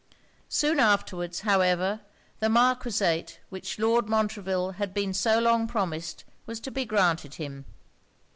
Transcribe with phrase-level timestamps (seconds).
[0.49, 2.01] Soon afterwards, however,
[2.39, 7.65] the Marquisate which Lord Montreville had been so long promised was to be granted him.